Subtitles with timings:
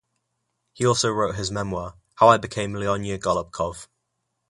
[0.73, 3.85] He also wrote his memoir "How I Became Lyonya Golubkov".